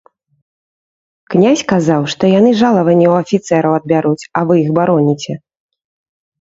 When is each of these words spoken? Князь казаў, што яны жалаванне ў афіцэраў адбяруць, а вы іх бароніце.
Князь 1.33 1.63
казаў, 1.73 2.01
што 2.15 2.23
яны 2.39 2.49
жалаванне 2.63 3.07
ў 3.11 3.15
афіцэраў 3.27 3.71
адбяруць, 3.83 4.27
а 4.37 4.47
вы 4.51 4.61
іх 4.65 4.69
бароніце. 4.81 5.33